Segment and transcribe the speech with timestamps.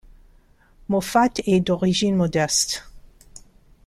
[0.87, 2.85] Moffat est d'origine modeste.